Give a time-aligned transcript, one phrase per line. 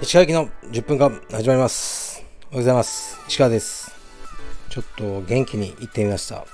[0.00, 2.22] 石川行きの10分間始まります。
[2.22, 3.18] おはようございます。
[3.26, 3.90] 石川です。
[4.70, 6.36] ちょっと元気に行ってみました。
[6.36, 6.44] は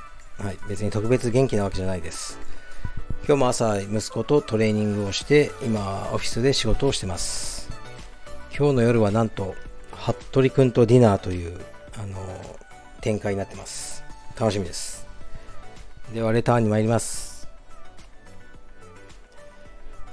[0.52, 0.58] い。
[0.70, 2.38] 別に特別元気なわけじゃないです。
[3.28, 7.68] 今日も朝、息子とトレーニングをして、今、オフィスで仕事をしてます。
[8.56, 9.54] 今日の夜はなんと、
[9.92, 11.60] 服部くんとディナーという、
[11.98, 12.16] あの、
[13.02, 14.02] 展開になってます。
[14.38, 15.06] 楽しみです。
[16.14, 17.29] では、レターに参ります。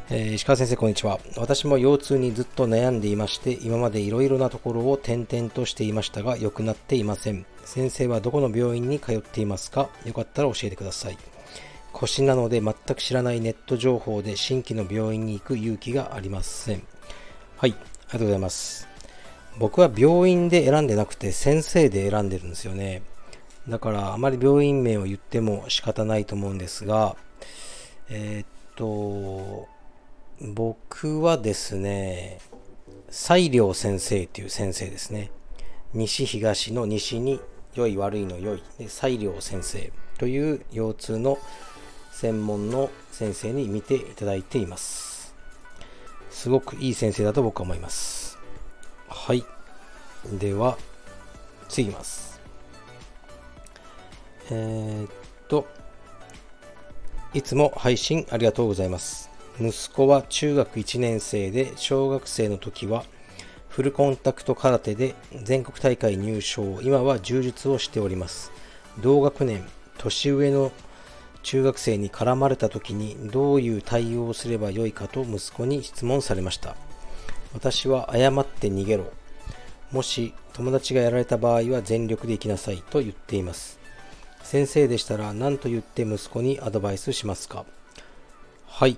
[0.09, 1.19] えー石川先生こんにちは。
[1.35, 7.45] 私も腰痛にずっと悩んでいまして今までいろいろなところを転々としていましたが良くなっていません。
[7.65, 9.89] 先生はどこの病院に通っていますか？
[10.05, 11.17] よかったら教えてください。
[11.91, 16.83] 腰なので全く知らないネット情報で新規の病院に行く勇気がありません。
[17.57, 18.87] はいありがとうございます。
[19.59, 23.01] 僕は病院で選んでなくて先生で選んでるんですよね。
[23.67, 27.17] だからあまり病院名を言っても仕方ないと思うんですが
[28.09, 29.67] えーっと
[30.41, 32.39] 僕はですね、
[33.09, 35.31] 西良先生っていう先生ですね。
[35.93, 37.39] 西東の西に
[37.73, 38.63] 良い悪いの良い。
[38.77, 41.39] で西良先生という腰痛の
[42.11, 45.35] 専門の先生に見ていただいています。
[46.29, 48.37] すごくいい先生だと僕は思います。
[49.07, 49.43] はい。
[50.33, 50.77] では、
[51.67, 52.39] 次いきます。
[54.51, 55.09] えー、っ
[55.47, 55.67] と、
[57.33, 59.36] いつも配信ありがとうございます。
[59.59, 63.03] 息子は中学1年生で小学生の時は
[63.69, 68.51] フルコンタクト空手で全国大会入賞今は柔術をしております。
[68.99, 70.71] 同学年年上の
[71.41, 76.75] 中学生に絡まれた時にどういう対応をすればよいかと息子に質問されました。
[77.53, 79.11] 私は誤って逃げろ。
[79.91, 83.79] もし友達がやられた場合は全力で行きなさいと言っています。
[84.43, 87.65] 先生でしたら何と言って息子にアドバイスしますか？
[88.67, 88.97] はい。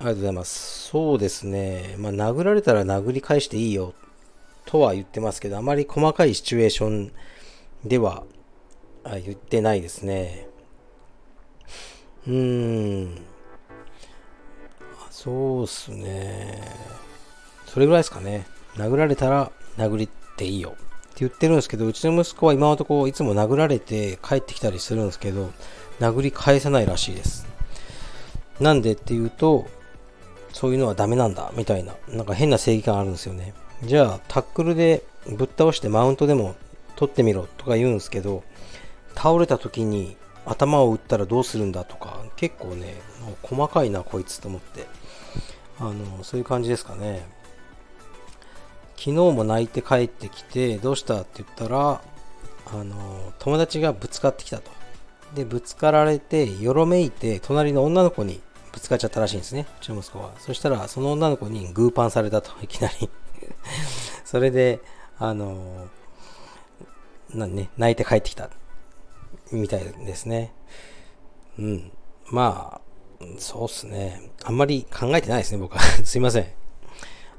[0.00, 0.88] ありがとうございます。
[0.90, 1.96] そうですね。
[1.98, 3.94] まあ、殴られたら殴り返していいよ
[4.64, 7.12] とは言ってますけど、あまり細かいシチュエーション
[7.84, 8.24] では
[9.04, 10.46] 言ってないですね。
[12.28, 13.22] うーん。
[15.10, 16.62] そうっすね。
[17.66, 18.46] それぐらいですかね。
[18.76, 20.78] 殴られたら殴りっていいよって
[21.20, 25.50] 言ってるんですけど、うちの息子は今のところいつも殴られて帰ってきたりするんですけど、
[25.98, 27.48] 殴り返さないらしいです。
[28.60, 29.66] なんでっていうと、
[30.52, 33.54] そういうのはダメなんだみたいな、なんか変な正義感あるんですよね。
[33.84, 36.56] じゃあ、タックルでぶっ倒してマウントでも
[36.96, 38.42] 取ってみろとか言うんですけど、
[39.14, 40.16] 倒れた時に
[40.46, 42.94] 頭を打ったらどうするんだとか、結構ね、
[43.42, 44.86] 細かいな、こいつと思って。
[45.78, 47.26] あの、そういう感じですかね。
[48.96, 52.00] 昨日も泣いて帰ってきて、どうしたって言ったら、
[52.66, 54.70] あの、友達がぶつかってきたと。
[55.34, 58.40] で、ぶつかられて、よろめいて、隣の女の子に
[58.72, 60.32] ぶつかっちゃったらしいんですね、うちの息子は。
[60.38, 63.10] そしたら、その女の子にグーパンされたと、 いきなり。
[64.24, 64.80] それで、
[65.18, 65.88] あの、
[67.30, 68.50] なんね、泣いて帰ってきた、
[69.50, 70.52] みたいですね。
[71.58, 71.92] うん。
[72.30, 72.80] ま
[73.20, 74.30] あ、そうっすね。
[74.44, 75.80] あんまり考えてないですね、僕は。
[76.04, 76.46] すいません。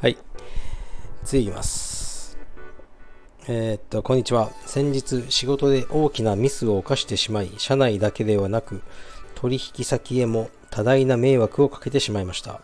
[0.02, 0.18] はい。
[1.24, 2.38] 次いきます。
[3.48, 4.52] えーっと、こんにちは。
[4.66, 8.82] 先日、仕事で大きなミスを犯してしまい、社内だけではなく、
[9.36, 12.62] 取引先へも多大な迷惑をかけてしまいました。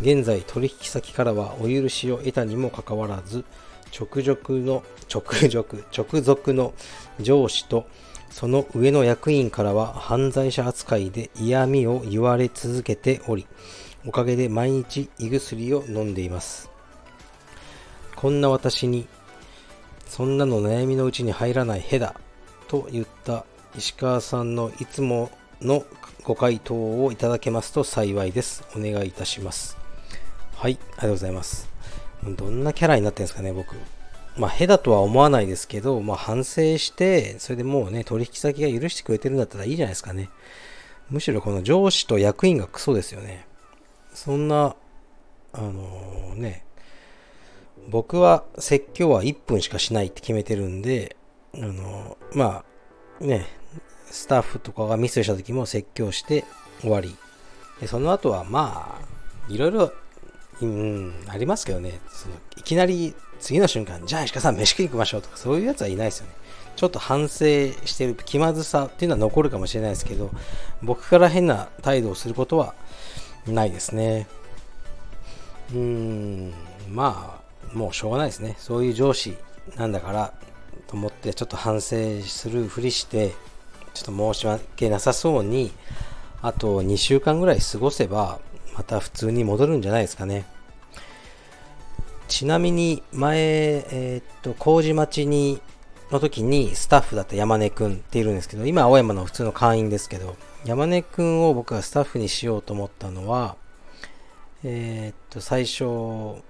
[0.00, 3.44] 現在、取引先からはお許しを得たにもかかわらず、
[3.98, 6.72] 直属の、直属、直属の
[7.20, 7.86] 上司と、
[8.30, 13.46] その上の役員からは犯罪者扱いで嫌味を言われ続けており、
[14.06, 16.70] おかげで毎日胃薬を飲んでいます。
[18.16, 19.06] こんな私に
[20.06, 22.14] そんなの悩みのうちに入らないへだ
[22.68, 23.44] と言った
[23.76, 25.30] 石川さんのいつも
[25.62, 25.84] の
[26.24, 28.64] ご回答をいただけますと幸いです。
[28.76, 29.76] お願いいたします。
[30.54, 31.68] はい、ありがとうございます。
[32.24, 33.76] どんなキャラになってるんですかね、僕。
[34.36, 40.30] まあ、へだとは思わないですけど、まあ、反省して、それでもうね、取引先が許してくれてるんだったらいいじゃないですかね。
[41.10, 43.46] むしろこの上司と役員がクソですよね。
[44.14, 44.76] そんな、
[45.52, 46.64] あのね、
[47.88, 51.16] 僕は説教は1分しかしないって決めてるんで、
[51.54, 52.64] あのま
[53.20, 53.46] あね、
[54.10, 56.44] スタッフとかがミスした時も説教して
[56.80, 57.16] 終わり。
[57.80, 59.92] でその後はまあ、いろいろ、
[60.60, 66.32] うん、ありますけどね、そのいきなり次の瞬間、じゃあ石川さん飯食い行きましょうとか、そういうやつはいないですよね。
[66.76, 67.44] ちょっと反省
[67.84, 70.30] してる気まずさっていうのは残るかもしれないですけど、
[70.82, 72.74] 僕から変な態度をすることは
[73.46, 74.26] ないですね。
[75.72, 76.54] うーん、
[76.88, 77.40] ま
[77.72, 78.56] あ、もうしょうがないですね。
[78.58, 79.36] そういう上司
[79.76, 80.32] なんだから
[80.86, 83.34] と思って、ちょっと反省するふりして、
[83.94, 85.72] ちょっと申し訳なさそうに、
[86.42, 88.40] あと2週間ぐらい過ごせば、
[88.76, 90.46] また普通に戻るんじゃないですかね。
[92.28, 93.38] ちなみに前、
[93.90, 95.60] えー、っと、麹町に、
[96.10, 103.56] の時にスタッフだった山根くんっているんですけど、今青山の普通の会員ですけど、山根くんを僕がスタッフにしようと思ったのは、
[104.64, 106.42] えー、っと、最初、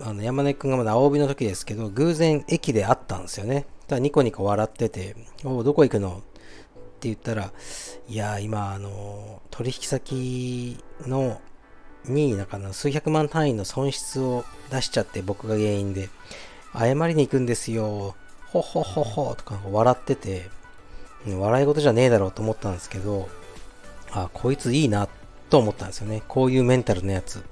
[0.00, 3.66] あの山根くんがまだ青帯の時ですけど、偶然駅で会ったんですよね。
[3.86, 6.22] ただニコニコ笑ってて、おどこ行くの？
[7.02, 7.52] って言ったら、
[8.08, 11.40] いや、今、あの、取引先の、
[12.04, 16.10] に、なんかな、数百万単位の損失を出しちゃって僕が原因で、
[16.72, 18.14] 謝りに行くんですよ。
[18.46, 20.48] ほほほほとか笑ってて、
[21.26, 23.28] 笑い事じゃねえだろうと思ったんですけど、
[24.12, 25.08] あ、こいついいな
[25.50, 26.22] と思ったんですよね。
[26.28, 27.42] こういうメンタルのやつ。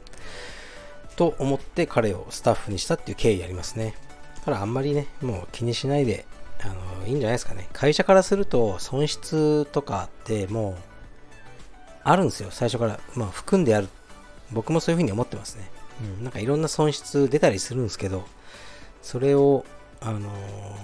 [1.17, 3.95] と思って彼をスタッフにしたっていう経緯ありますね。
[4.37, 6.25] だからあんまりね、もう気にしないで、
[6.63, 6.69] あ
[7.01, 7.69] の、いいんじゃないですかね。
[7.73, 10.75] 会社からすると損失とかってもう、
[12.03, 12.51] あるんですよ。
[12.51, 13.01] 最初から。
[13.15, 13.89] まあ、含んである。
[14.53, 15.71] 僕もそういうふうに思ってますね。
[16.19, 16.25] うん。
[16.25, 18.25] なんかいろんな損失出たりするんですけど、
[19.03, 19.65] それを、
[20.03, 20.31] あの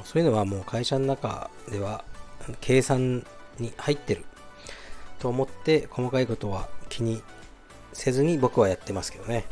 [0.05, 2.05] そういうのはもう会社の中では
[2.61, 3.25] 計算
[3.59, 4.27] に入ってる
[5.19, 7.23] と思って細かいことは気に
[7.95, 9.47] せずに僕はやってますけどね。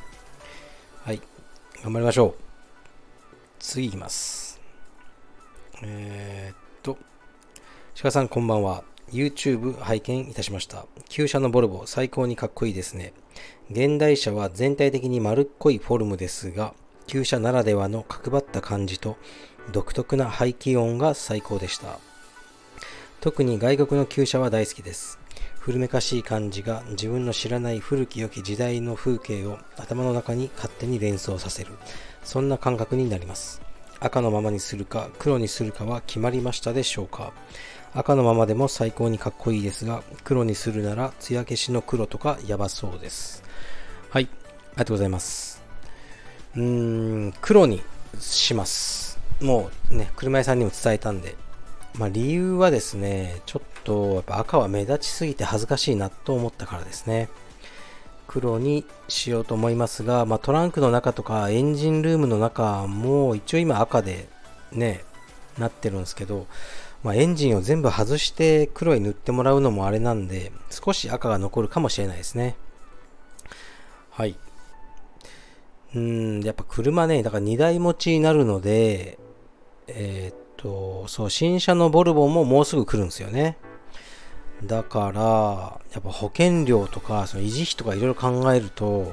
[1.03, 1.23] はい。
[1.83, 2.35] 頑張りましょう。
[3.59, 4.44] 次いきます。
[5.87, 6.97] えー、っと、
[8.01, 8.85] 鹿さんこんばんは。
[9.13, 10.87] YouTube 拝見いたしました。
[11.09, 13.13] 旧車のボルボ、最高にかっこいいですね。
[13.71, 16.73] 現代車は全体的に丸っこいフォルムですが、
[17.07, 19.19] 旧車ならではの角張った感じと
[19.73, 21.99] 独特な排気音が最高でした。
[23.21, 25.19] 特に外国の旧車は大好きです。
[25.59, 31.73] 古めかしい感じが自分の知らない古き良き時代の風景を頭の中に勝手に連想させる。
[32.23, 33.61] そんな感覚になります。
[34.01, 37.33] 赤のままにするか黒にするかは決まりましたでしょうか
[37.97, 43.45] 赤のままでも最高にかっこいいですが、黒にするなら艶消しの黒とかやばそうです。
[44.11, 45.63] はい、ありがとうございます。
[46.57, 46.63] うー
[47.29, 47.83] ん、黒に
[48.19, 49.17] します。
[49.41, 51.37] もうね、車屋さんにも伝えたんで。
[51.97, 57.29] まあ理由はですね、ちょっとやっぱ赤は目立ちすぎて恥ずかしいなと思ったからですね。
[58.27, 64.29] 黒にしようと思いますが、まあ、トランクの中とかエンジンルームの中も一応今赤で
[64.73, 65.05] ね、
[65.59, 66.47] なってるんですけど、
[67.03, 72.57] まあ、エンジンを全部外して黒い塗ってもらうのもあれなんで、少し赤が残るかもしれないですね。
[74.11, 74.37] はい。
[75.95, 79.19] うん、やっぱ車ね、だから2台持ちになるので、
[79.87, 83.59] えー、っと、そう、新車のボルボももうすぐ来るんですよね。
[84.63, 89.13] だから、やっぱ保険料とか、その維持費とかいろいろ考えると、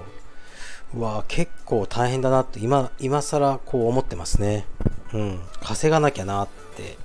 [0.94, 4.66] うわ結構大変だなって今、今更こう思ってますね。
[5.14, 5.40] うん。
[5.62, 6.98] 稼がなきゃなって、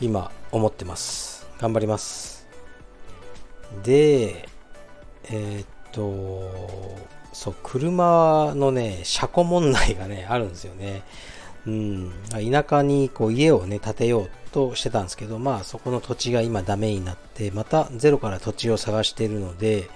[0.00, 1.46] 今思ってます。
[1.58, 2.46] 頑張ります。
[3.82, 4.48] で、
[5.24, 6.50] えー、っと、
[7.32, 11.02] そう、車のね、車庫問題がね、あるんですよね。
[11.66, 12.12] うん。
[12.30, 19.90] 田舎にこう家をね、建てようとしてたんですけど、まあそこの土地が今ダメになって、またゼロから土地を探しているので、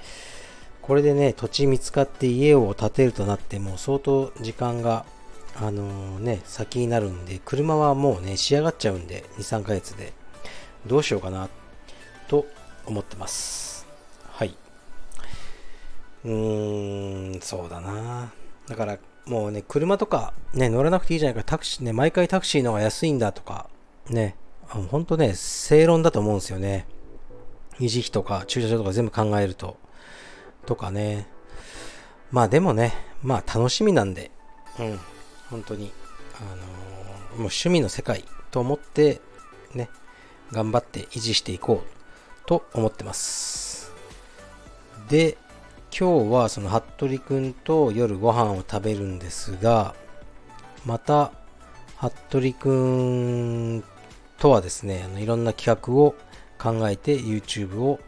[0.82, 5.04] これでね、土地見つかって家を建てるとなっても相当時間が、
[5.56, 10.12] あのー、ね、先になるんで、車はもうね、仕上がっちゃうんで、2、3ヶ月で。
[10.86, 11.48] どうしようかな、
[12.26, 12.46] と
[12.86, 13.86] 思ってます。
[14.30, 14.56] はい。
[16.24, 18.32] うーん、そうだな。
[18.66, 18.98] だから、
[19.30, 23.70] もうね、車とかね、乗らなくていいじゃないか、タクシーね、毎回タクシーの方が安いんだとか、
[24.08, 24.34] ね、
[24.66, 26.84] 本当ね、正論だと思うんですよね。
[27.78, 29.76] 維持費とか駐車場とか全部考えると。
[30.66, 31.28] とかね。
[32.32, 34.32] まあでもね、まあ楽しみなんで、
[34.80, 35.00] うん、
[35.48, 35.92] 本当に、
[36.40, 39.20] あのー、もう趣味の世界と思って、
[39.74, 39.90] ね、
[40.50, 43.92] 頑張って維持していこうと思ってます。
[45.08, 45.38] で、
[45.96, 49.94] 今日はその服部くんと夜ご飯を食べるんですが、
[50.86, 51.32] また、
[51.98, 53.84] 服部くん
[54.38, 56.14] とはですね、あのいろんな企画を
[56.58, 58.00] 考えて YouTube を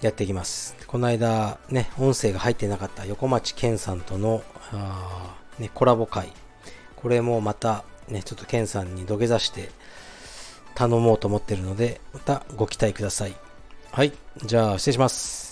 [0.00, 0.76] やっていきます。
[0.86, 4.42] この間ね、音声が入ってなかった横町健さんとの
[4.72, 6.32] あ、ね、コラボ会。
[6.96, 9.70] これもまたね、ちょっと健さんに土下座して
[10.74, 13.36] 頼もうと思ってるので、またご期待ください。
[13.92, 14.12] はい。
[14.44, 15.43] じゃあ、失礼します。